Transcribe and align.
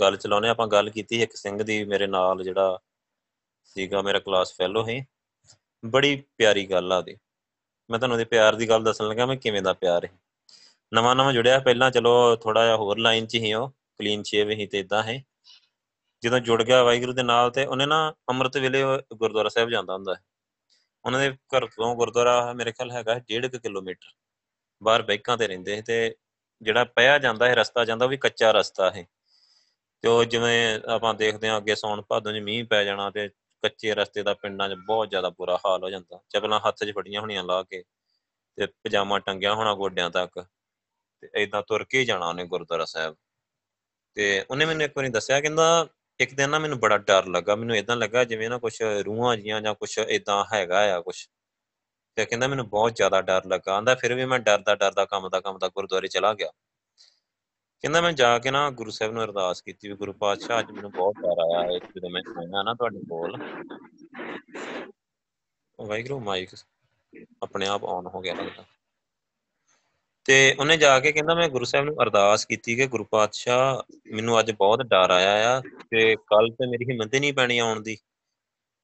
ਗੱਲ 0.00 0.16
ਚਲਾਉਨੇ 0.16 0.48
ਆਪਾਂ 0.48 0.66
ਗੱਲ 0.66 0.90
ਕੀਤੀ 0.90 1.22
ਇੱਕ 1.22 1.36
ਸਿੰਘ 1.36 1.62
ਦੀ 1.62 1.84
ਮੇਰੇ 1.84 2.06
ਨਾਲ 2.06 2.42
ਜਿਹੜਾ 2.42 2.78
ਸੀਗਾ 3.64 4.02
ਮੇਰਾ 4.02 4.18
ਕਲਾਸ 4.18 4.54
ਫੈਲੋ 4.54 4.88
ਹੈ 4.88 5.06
ਬੜੀ 5.84 6.24
ਪਿਆਰੀ 6.36 6.66
ਗੱਲ 6.66 6.92
ਆ 6.92 6.96
ਉਹਦੀ। 6.98 7.16
ਮੈਂ 7.90 7.98
ਤੁਹਾਨੂੰ 7.98 8.14
ਉਹਦੇ 8.14 8.24
ਪਿਆਰ 8.24 8.54
ਦੀ 8.54 8.68
ਗੱਲ 8.68 8.84
ਦੱਸਣ 8.84 9.08
ਲੱਗਾ 9.08 9.26
ਮੈਂ 9.26 9.36
ਕਿਵੇਂ 9.36 9.62
ਦਾ 9.62 9.72
ਪਿਆਰ 9.72 10.04
ਹੈ 10.04 10.10
ਨਵਾਂ 10.94 11.16
ਨਵਾਂ 11.16 11.32
ਜੁੜਿਆ, 11.32 11.58
ਪਹਿਲਾਂ 11.58 11.90
ਚਲੋ 11.90 12.36
ਥੋੜਾ 12.36 12.64
ਜਿਹਾ 12.64 12.76
ਹੋਰ 12.76 12.98
ਲਾਈਨ 12.98 13.26
'ਚ 13.26 13.34
ਹੀ 13.34 13.52
ਉਹ 13.52 13.68
ਕਲੀਨ 13.68 14.22
ਸ਼ੇਵ 14.22 14.50
ਹੀ 14.50 14.66
ਤੇ 14.66 14.78
ਇਦਾਂ 14.78 15.02
ਹੈ 15.02 15.22
ਜਦੋਂ 16.22 16.40
ਜੁੜ 16.40 16.62
ਗਿਆ 16.62 16.82
ਵਾਹਿਗੁਰੂ 16.82 17.12
ਦੇ 17.12 17.22
ਨਾਲ 17.22 17.50
ਤੇ 17.50 17.64
ਉਹਨੇ 17.66 17.86
ਨਾ 17.86 18.14
ਅੰਮ੍ਰਿਤ 18.30 18.56
ਵੇਲੇ 18.56 18.82
ਗੁਰਦੁਆਰਾ 19.14 19.48
ਸਾਹਿਬ 19.48 19.70
ਜਾਂਦਾ 19.70 19.94
ਹੁੰਦਾ 19.94 20.14
ਹੈ 20.14 20.20
ਉਹਨਾਂ 21.04 21.20
ਦੇ 21.20 21.30
ਘਰ 21.30 21.66
ਤੋਂ 21.66 21.94
ਗੁਰਦੁਆਰਾ 21.96 22.52
ਮੇਰੇ 22.52 22.72
ਖਿਆਲ 22.72 22.90
ਹੈਗਾ 22.90 23.16
1.5 23.16 23.58
ਕਿਲੋਮੀਟਰ। 23.58 24.12
ਬਾਹਰ 24.82 25.02
ਬੈਕਾਂ 25.02 25.36
ਤੇ 25.38 25.46
ਰਹਿੰਦੇ 25.46 25.76
ਸੀ 25.76 25.82
ਤੇ 25.82 26.14
ਜਿਹੜਾ 26.62 26.84
ਪਿਆ 26.84 27.18
ਜਾਂਦਾ 27.18 27.48
ਹੈ 27.48 27.54
ਰਸਤਾ 27.54 27.84
ਜਾਂਦਾ 27.84 28.04
ਉਹ 28.04 28.10
ਵੀ 28.10 28.16
ਕੱਚਾ 28.16 28.50
ਰਸਤਾ 28.50 28.90
ਹੈ 28.90 29.06
ਤੇ 30.04 30.08
ਉਹ 30.08 30.24
ਜਿਵੇਂ 30.24 30.78
ਆਪਾਂ 30.88 31.14
ਦੇਖਦੇ 31.14 31.48
ਹਾਂ 31.48 31.56
ਅੱਗੇ 31.58 31.74
ਸੌਣ 31.74 32.02
ਭਾਦੋਂ 32.02 32.32
'ਚ 32.32 32.38
ਮੀਂਹ 32.38 32.64
ਪੈ 32.64 32.84
ਜਾਣਾ 32.84 33.10
ਤੇ 33.10 33.28
ਕੱਚੇ 33.62 33.94
ਰਸਤੇ 33.94 34.22
ਦਾ 34.22 34.34
ਪਿੰਡਾਂ 34.34 34.68
'ਚ 34.68 34.74
ਬਹੁਤ 34.86 35.10
ਜ਼ਿਆਦਾ 35.10 35.28
ਬੁਰਾ 35.30 35.58
ਹਾਲ 35.66 35.84
ਹੋ 35.84 35.90
ਜਾਂਦਾ। 35.90 36.20
ਚੱਪਲਾਂ 36.30 36.60
ਹੱਥ 36.68 36.84
'ਚ 36.84 36.92
ਫੜੀਆਂ 36.96 37.20
ਹੋਣੀਆਂ 37.20 37.44
ਲਾ 37.44 37.62
ਕੇ 37.62 37.82
ਤੇ 38.58 38.66
ਪਜਾਮਾ 38.66 39.18
ਟੰਗਿਆ 39.18 39.54
ਹੋਣਾ 39.54 39.74
ਗੋਡਿਆਂ 39.74 40.10
ਤੱਕ 40.10 40.44
ਤੇ 41.22 41.28
ਐਦਾਂ 41.34 41.62
ਤੁਰ 41.62 41.84
ਕੇ 41.84 42.04
ਜਾਣਾ 42.04 42.28
ਉਹਨੇ 42.28 42.44
ਗੁਰਦੁਆਰਾ 42.44 42.84
ਸਾਹਿਬ। 42.84 43.16
ਤੇ 44.16 44.44
ਉਹਨੇ 44.50 44.64
ਮੈਨੂੰ 44.64 44.82
ਇੱਕ 44.82 44.92
ਵਾਰੀ 44.96 45.08
ਦੱਸਿਆ, 45.08 45.40
ਕਹਿੰਦਾ 45.40 45.88
ਇੱਕ 46.20 46.34
ਦਿਨ 46.34 46.50
ਨਾ 46.50 46.58
ਮੈਨੂੰ 46.58 46.78
ਬੜਾ 46.80 46.98
ਡਰ 46.98 47.26
ਲੱਗਾ, 47.26 47.56
ਮੈਨੂੰ 47.56 47.76
ਇਦਾਂ 47.76 47.96
ਲੱਗਾ 47.96 48.24
ਜਿਵੇਂ 48.24 48.50
ਨਾ 48.50 48.58
ਕੁਝ 48.58 48.82
ਰੂਹਾਂ 48.82 49.36
ਜੀਆਂ 49.36 49.60
ਜਾਂ 49.60 49.74
ਕੁਝ 49.74 49.98
ਇਦਾਂ 49.98 50.44
ਹੈਗਾ 50.54 50.96
ਆ 50.96 51.00
ਕੁਝ 51.00 51.16
ਤੇ 52.16 52.24
ਕਹਿੰਦਾ 52.24 52.46
ਮੈਨੂੰ 52.48 52.68
ਬਹੁਤ 52.68 52.96
ਜ਼ਿਆਦਾ 52.96 53.20
ਡਰ 53.22 53.46
ਲੱਗਾ, 53.46 53.76
ਆਂਦਾ 53.76 53.94
ਫਿਰ 53.94 54.14
ਵੀ 54.14 54.24
ਮੈਂ 54.24 54.38
ਡਰਦਾ 54.38 54.74
ਡਰਦਾ 54.74 55.04
ਕੰਮ 55.04 55.28
ਦਾ 55.28 55.40
ਕੰਮ 55.40 55.58
ਦਾ 55.58 55.68
ਗੁਰਦੁਆਰੇ 55.68 56.08
ਚਲਾ 56.08 56.34
ਗਿਆ। 56.34 56.50
ਕਹਿੰਦਾ 57.82 58.00
ਮੈਂ 58.00 58.12
ਜਾ 58.12 58.38
ਕੇ 58.38 58.50
ਨਾ 58.50 58.70
ਗੁਰੂ 58.70 58.90
ਸਾਹਿਬ 58.90 59.12
ਨੂੰ 59.12 59.24
ਅਰਦਾਸ 59.24 59.62
ਕੀਤੀ 59.62 59.88
ਵੀ 59.88 59.94
ਗੁਰੂ 59.94 60.12
ਪਾਤਸ਼ਾਹ 60.12 60.60
ਅੱਜ 60.60 60.70
ਮੈਨੂੰ 60.70 60.90
ਬਹੁਤ 60.90 61.14
ਡਰ 61.14 61.40
ਆਇਆ 61.42 61.72
ਹੈ 61.72 61.78
ਜਦੋਂ 61.78 62.10
ਮੈਂ 62.10 62.22
ਸੁਣਿਆ 62.22 62.62
ਨਾ 62.62 62.74
ਤੁਹਾਡੇ 62.74 62.98
ਕੋਲ। 62.98 63.36
ਵਾਹਿਗੁਰੂ 65.80 66.20
ਮਾਈਕ 66.20 66.50
ਆਪਣੇ 67.42 67.66
ਆਪ 67.66 67.84
ਆਨ 67.84 68.06
ਹੋ 68.06 68.20
ਗਿਆ 68.20 68.34
ਲੱਗਦਾ। 68.34 68.64
ਤੇ 70.24 70.56
ਉਹਨੇ 70.58 70.76
ਜਾ 70.76 71.00
ਕੇ 71.00 71.12
ਕਹਿੰਦਾ 71.12 71.34
ਮੈਂ 71.34 71.48
ਗੁਰੂ 71.48 71.64
ਸਾਹਿਬ 71.64 71.86
ਨੂੰ 71.86 72.02
ਅਰਦਾਸ 72.02 72.44
ਕੀਤੀ 72.44 72.76
ਕਿ 72.76 72.86
ਗੁਰੂ 72.86 73.04
ਪਾਤਸ਼ਾਹ 73.04 73.96
ਮੈਨੂੰ 74.12 74.40
ਅੱਜ 74.40 74.50
ਬਹੁਤ 74.50 74.82
ਡਰ 74.82 75.10
ਆਇਆ 75.10 75.56
ਆ 75.56 75.60
ਤੇ 75.60 76.16
ਕੱਲ 76.16 76.50
ਤੇ 76.50 76.66
ਮੇਰੀ 76.66 76.84
ਹਿੰਮਤ 76.84 77.14
ਹੀ 77.14 77.20
ਨਹੀਂ 77.20 77.32
ਪੈਣੀ 77.32 77.58
ਆਉਣ 77.58 77.80
ਦੀ, 77.80 77.96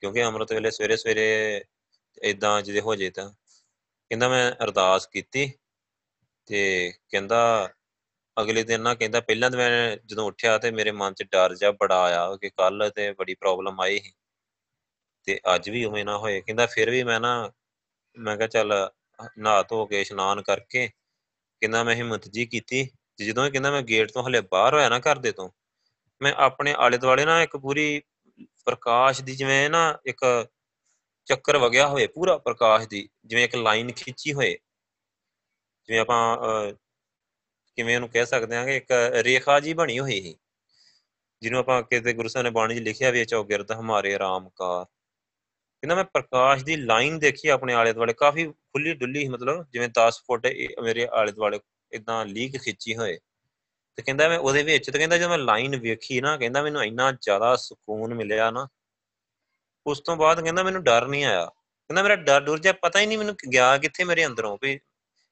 ਕਿਉਂਕਿ 0.00 0.24
ਅੰਮ੍ਰਿਤ 0.24 0.52
ਵੇਲੇ 0.52 0.70
ਸਵੇਰੇ 0.70 0.96
ਸਵੇਰੇ 0.96 1.64
ਇਦਾਂ 2.22 2.62
ਜਿਹਦੇ 2.62 2.80
ਹੋ 2.80 2.94
ਜੇ 2.94 3.10
ਤਾਂ। 3.10 3.30
ਕਹਿੰਦਾ 4.10 4.28
ਮੈਂ 4.28 4.52
ਅਰਦਾਸ 4.64 5.06
ਕੀਤੀ 5.06 5.52
ਤੇ 6.46 6.92
ਕਹਿੰਦਾ 7.08 7.70
ਅਗਲੇ 8.40 8.62
ਦਿਨ 8.62 8.80
ਨਾ 8.80 8.94
ਕਹਿੰਦਾ 8.94 9.20
ਪਹਿਲਾਂ 9.20 9.50
ਤਾਂ 9.50 9.58
ਮੈਂ 9.58 9.96
ਜਦੋਂ 10.06 10.26
ਉੱਠਿਆ 10.26 10.58
ਤੇ 10.58 10.70
ਮੇਰੇ 10.70 10.90
ਮਨ 10.90 11.14
'ਚ 11.14 11.22
ਡਰ 11.22 11.54
ਜਾ 11.54 11.70
ਬੜਾ 11.70 12.02
ਆਇਆ 12.02 12.36
ਕਿ 12.36 12.50
ਕੱਲ 12.50 12.90
ਤੇ 12.90 13.12
ਬੜੀ 13.12 13.34
ਪ੍ਰੋਬਲਮ 13.34 13.80
ਆਈ 13.80 13.98
ਸੀ। 13.98 14.12
ਤੇ 15.24 15.40
ਅੱਜ 15.54 15.70
ਵੀ 15.70 15.84
ਉਵੇਂ 15.84 16.04
ਨਾ 16.04 16.18
ਹੋਏ। 16.18 16.40
ਕਹਿੰਦਾ 16.40 16.66
ਫਿਰ 16.66 16.90
ਵੀ 16.90 17.02
ਮੈਂ 17.02 17.20
ਨਾ, 17.20 17.52
ਮੈਂ 18.16 18.36
ਕਿਹਾ 18.36 18.48
ਚੱਲ 18.48 18.90
ਨਹਾ 19.38 19.62
ਧੋ 19.62 19.86
ਕੇ 19.86 20.00
ਇਸ਼ਨਾਨ 20.00 20.42
ਕਰਕੇ 20.42 20.88
ਕਹਿੰਦਾ 20.88 21.84
ਮੈਂ 21.84 21.94
ਹਿੰਮਤ 21.94 22.28
ਜੀ 22.28 22.46
ਕੀਤੀ 22.46 22.84
ਤੇ 23.16 23.24
ਜਦੋਂ 23.24 23.46
ਇਹ 23.46 23.50
ਕਹਿੰਦਾ 23.50 23.70
ਮੈਂ 23.70 23.82
ਗੇਟ 23.82 24.12
ਤੋਂ 24.12 24.22
ਹਲੇ 24.28 24.40
ਬਾਹਰ 24.40 24.74
ਹੋਇਆ 24.74 24.88
ਨਾ 24.88 24.98
ਘਰ 24.98 25.18
ਦੇ 25.18 25.32
ਤੋਂ, 25.32 25.50
ਮੈਂ 26.20 26.32
ਆਪਣੇ 26.32 26.74
ਆਲੇ 26.78 26.98
ਦੁਆਲੇ 26.98 27.24
ਨਾ 27.24 27.42
ਇੱਕ 27.42 27.56
ਪੂਰੀ 27.56 28.02
ਪ੍ਰਕਾਸ਼ 28.64 29.22
ਦੀ 29.22 29.36
ਜਿਵੇਂ 29.36 29.70
ਨਾ 29.70 29.98
ਇੱਕ 30.06 30.46
ਚੱਕਰ 31.26 31.56
ਵਗਿਆ 31.56 31.86
ਹੋਏ, 31.88 32.06
ਪੂਰਾ 32.06 32.36
ਪ੍ਰਕਾਸ਼ 32.38 32.88
ਦੀ 32.88 33.08
ਜਿਵੇਂ 33.24 33.44
ਇੱਕ 33.44 33.54
ਲਾਈਨ 33.54 33.92
ਖਿੱਚੀ 33.92 34.32
ਹੋਏ। 34.32 34.56
ਜਿਵੇਂ 35.88 36.00
ਆਪਾਂ 36.00 36.36
ਕਿਵੇਂ 37.78 37.96
ਉਹਨੂੰ 37.96 38.08
ਕਹਿ 38.08 38.26
ਸਕਦੇ 38.26 38.56
ਹਾਂ 38.56 38.66
ਕਿ 38.66 38.76
ਇੱਕ 38.76 38.90
ਰੇਖਾ 39.14 39.60
ਜੀ 39.60 39.74
ਬਣੀ 39.74 39.98
ਹੋਈ 39.98 40.22
ਸੀ। 40.22 40.38
ਜਿਹਨੂੰ 41.42 41.60
ਆਪਾਂ 41.60 41.82
ਕਿਤੇ 41.82 42.12
ਗੁਰੂ 42.12 42.28
ਸਾਹਿਬ 42.28 42.44
ਨੇ 42.44 42.50
ਬਾਣੀ 42.50 42.74
'ਚ 42.74 42.78
ਲਿਖਿਆ 42.78 43.10
ਵੀ 43.10 43.24
ਚੌਗਿਰਦ 43.24 43.72
ਹਮਾਰੇ 43.72 44.14
ਆਰਾਮ 44.14 44.48
ਕਾ। 44.48 44.84
ਕਹਿੰਦਾ 45.80 45.94
ਮੈਂ 45.94 46.04
ਪ੍ਰਕਾਸ਼ 46.04 46.64
ਦੀ 46.64 46.76
ਲਾਈਨ 46.76 47.18
ਦੇਖੀ 47.18 47.48
ਆਪਣੇ 47.48 47.74
ਆਲੇ 47.74 47.92
ਦੁਆਲੇ, 47.92 48.12
ਕਾਫੀ 48.12 48.46
ਖੁੱਲੀ 48.46 48.94
ਡੁੱਲੀ 48.94 49.28
ਮਤਲਬ, 49.28 49.66
ਜਿਵੇਂ 49.70 49.88
10 49.88 50.22
ਫੁੱਟ 50.26 50.46
ਮੇਰੇ 50.82 51.08
ਆਲੇ 51.12 51.32
ਦੁਆਲੇ 51.32 51.60
ਇਦਾਂ 51.92 52.26
ਲੀਕ 52.26 52.56
ਖਿੱਚੀ 52.56 52.96
ਹੋਏ। 52.96 53.18
ਤੇ 53.96 54.02
ਕਹਿੰਦਾ 54.02 54.28
ਮੈਂ 54.28 54.38
ਉਹਦੇ 54.38 54.62
ਵਿੱਚ, 54.62 54.90
ਤੇ 54.90 54.98
ਕਹਿੰਦਾ 54.98 55.18
ਜਦੋਂ 55.18 55.28
ਮੈਂ 55.28 55.38
ਲਾਈਨ 55.38 55.76
ਵੇਖੀ 55.76 56.20
ਨਾ, 56.20 56.36
ਕਹਿੰਦਾ 56.36 56.62
ਮੈਨੂੰ 56.62 56.84
ਇੰਨਾ 56.84 57.12
ਜ਼ਿਆਦਾ 57.12 57.56
ਸਕੂਨ 57.56 58.14
ਮਿਲਿਆ 58.14 58.50
ਨਾ। 58.50 58.68
ਉਸ 59.86 60.00
ਤੋਂ 60.00 60.16
ਬਾਅਦ 60.16 60.42
ਕਹਿੰਦਾ 60.42 60.62
ਮੈਨੂੰ 60.62 60.82
ਡਰ 60.82 61.06
ਨਹੀਂ 61.06 61.24
ਆਇਆ। 61.24 61.46
ਕਹਿੰਦਾ 61.46 62.02
ਮੇਰਾ 62.02 62.16
ਡਰ 62.16 62.40
ਡੁਰ 62.40 62.58
ਜਾ 62.58 62.72
ਪਤਾ 62.72 63.00
ਹੀ 63.00 63.06
ਨਹੀਂ 63.06 63.18
ਮੈਨੂੰ 63.18 63.36
ਗਿਆ 63.52 63.78
ਕਿੱਥੇ 63.78 64.04
ਮੇਰੇ 64.04 64.26
ਅੰਦਰੋਂ 64.26 64.58
ਵੀ 64.62 64.80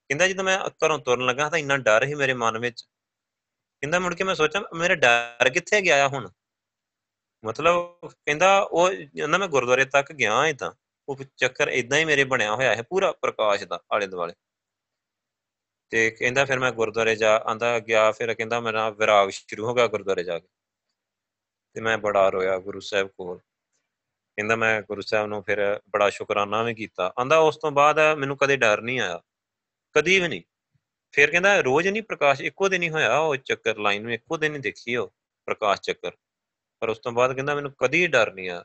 ਕਹਿੰਦਾ 0.08 0.28
ਜਦੋਂ 0.28 0.44
ਮੈਂ 0.44 0.58
ਘਰੋਂ 0.58 0.98
ਤੁਰਨ 0.98 1.26
ਲੱਗਾ 1.26 1.48
ਤਾਂ 1.48 1.58
ਇੰਨਾ 1.58 1.76
ਡਰ 1.76 2.06
ਸੀ 2.06 2.14
ਮੇਰੇ 2.14 2.32
ਮਨ 2.32 2.58
ਵਿੱਚ। 2.58 2.82
ਕਹਿੰਦਾ 3.80 3.98
ਮੁੜ 3.98 4.14
ਕੇ 4.14 4.24
ਮੈਂ 4.24 4.34
ਸੋਚਾਂ 4.34 4.76
ਮੇਰਾ 4.76 4.94
ਡਰ 4.94 5.50
ਕਿੱਥੇ 5.50 5.80
ਗਿਆ 5.80 6.08
ਹੁਣ? 6.08 6.30
ਮਤਲਬ 7.44 7.96
ਕਹਿੰਦਾ 8.08 8.60
ਉਹ 8.60 8.88
ਕਹਿੰਦਾ 8.88 9.38
ਮੈਂ 9.38 9.48
ਗੁਰਦੁਆਰੇ 9.48 9.84
ਤੱਕ 9.84 10.12
ਗਿਆ 10.12 10.32
ਹਾਂ 10.32 10.54
ਤਾਂ, 10.54 10.72
ਉਹ 11.08 11.16
ਚੱਕਰ 11.36 11.68
ਇਦਾਂ 11.68 11.98
ਹੀ 11.98 12.04
ਮੇਰੇ 12.04 12.24
ਬਣਿਆ 12.24 12.54
ਹੋਇਆ 12.54 12.74
ਹੈ 12.74 12.82
ਪੂਰਾ 12.82 13.12
ਪ੍ਰਕਾਸ਼ 13.12 13.64
ਦਾ 13.64 13.80
ਆਲੇ 13.92 14.06
ਦੁਆਲੇ 14.06 14.34
ਤੇ 15.90 16.10
ਕਹਿੰਦਾ 16.10 16.44
ਫਿਰ 16.44 16.58
ਮੈਂ 16.58 16.72
ਗੁਰਦੁਆਰੇ 16.72 17.16
ਜਾ 17.16 17.36
ਆਂਦਾ, 17.36 17.78
ਗਿਆ 17.78 18.12
ਫਿਰ 18.12 18.34
ਕਹਿੰਦਾ 18.34 18.60
ਮੇਰਾ 18.60 18.90
ਵਿਰਾਗ 18.90 19.28
ਸ਼ੁਰੂ 19.28 19.66
ਹੋ 19.66 19.74
ਗਿਆ 19.74 19.86
ਗੁਰਦੁਆਰੇ 19.86 20.24
ਜਾ 20.24 20.38
ਕੇ। 20.38 20.48
ਤੇ 21.74 21.80
ਮੈਂ 21.80 21.98
ਬੜਾ 21.98 22.28
ਰੋਇਆ 22.28 22.58
ਗੁਰੂ 22.58 22.80
ਸਾਹਿਬ 22.80 23.08
ਕੋਲ। 23.08 23.38
ਕਹਿੰਦਾ 24.36 24.56
ਮੈਂ 24.56 24.82
ਗੁਰੂ 24.82 25.00
ਸਾਹਿਬ 25.00 25.26
ਨੂੰ 25.26 25.42
ਫਿਰ 25.42 25.80
ਬੜਾ 25.90 26.10
ਸ਼ੁਕਰਾਨਾ 26.10 26.62
ਵੀ 26.62 26.74
ਕੀਤਾ। 26.74 27.12
ਆਂਦਾ 27.20 27.38
ਉਸ 27.38 27.56
ਤੋਂ 27.56 27.70
ਬਾਅਦ 27.70 28.00
ਮੈਨੂੰ 28.18 28.36
ਕਦੇ 28.36 28.56
ਡਰ 28.56 28.80
ਨਹੀਂ 28.80 29.00
ਆਇਆ। 29.00 29.20
ਕਦੀ 29.96 30.20
ਵੀ 30.20 30.28
ਨਹੀਂ। 30.28 30.42
ਫਿਰ 31.12 31.30
ਕਹਿੰਦਾ, 31.30 31.60
ਰੋਜ਼ 31.60 31.88
ਨਹੀਂ 31.88 32.02
ਪ੍ਰਕਾਸ਼, 32.02 32.42
ਇੱਕੋ 32.42 32.68
ਦਿਨ 32.68 32.82
ਹੀ 32.82 32.90
ਹੋਇਆ 32.90 33.18
ਉਹ 33.18 33.36
ਚੱਕਰ, 33.36 33.78
ਲਾਈਨ 33.78 34.02
ਨੂੰ 34.02 34.12
ਇੱਕੋ 34.12 34.36
ਦਿਨ 34.36 34.54
ਹੀ 34.54 34.60
ਦੇਖੀ 34.60 34.96
ਉਹ 34.96 35.14
ਪ੍ਰਕਾਸ਼ 35.46 35.80
ਚੱਕਰ। 35.80 36.10
ਪਰ 36.80 36.88
ਉਸ 36.88 36.98
ਤੋਂ 36.98 37.12
ਬਾਅਦ 37.12 37.32
ਕਹਿੰਦਾ, 37.32 37.54
ਮੈਨੂੰ 37.54 37.74
ਕਦੀ 37.78 38.06
ਡਰ 38.06 38.32
ਨਹੀਂ 38.32 38.50
ਆ। 38.50 38.64